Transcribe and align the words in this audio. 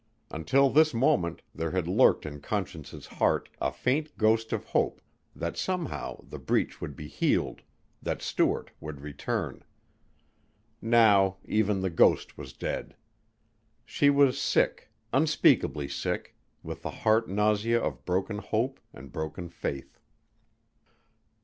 Until 0.31 0.71
this 0.71 0.95
moment 0.95 1.43
there 1.53 1.69
had 1.69 1.87
lurked 1.87 2.25
in 2.25 2.41
Conscience's 2.41 3.05
heart 3.05 3.49
a 3.61 3.71
faint 3.71 4.17
ghost 4.17 4.51
of 4.51 4.65
hope 4.65 4.99
that 5.35 5.57
somehow 5.57 6.21
the 6.23 6.39
breach 6.39 6.81
would 6.81 6.95
be 6.95 7.07
healed, 7.07 7.61
that 8.01 8.19
Stuart 8.19 8.71
would 8.79 9.01
return. 9.01 9.63
Now 10.81 11.37
even 11.45 11.81
the 11.81 11.91
ghost 11.91 12.35
was 12.35 12.51
dead. 12.51 12.95
She 13.85 14.09
was 14.09 14.41
sick, 14.41 14.89
unspeakably 15.13 15.87
sick: 15.87 16.35
with 16.63 16.81
the 16.81 16.89
heart 16.89 17.29
nausea 17.29 17.79
of 17.79 18.03
broken 18.03 18.39
hope 18.39 18.79
and 18.91 19.11
broken 19.11 19.49
faith. 19.49 19.99